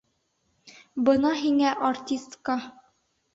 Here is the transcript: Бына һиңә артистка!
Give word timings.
Бына 1.09 1.33
һиңә 1.41 1.75
артистка! 1.91 2.57